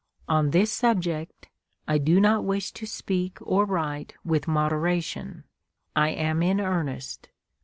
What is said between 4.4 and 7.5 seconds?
moderation. I am in earnest.